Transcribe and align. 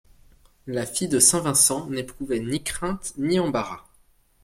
La 0.65 0.87
fille 0.87 1.09
de 1.09 1.19
Saint-Vincent 1.19 1.85
n'éprouvait 1.91 2.39
ni 2.39 2.63
crainte 2.63 3.13
ni 3.19 3.37
embarras. 3.39 3.85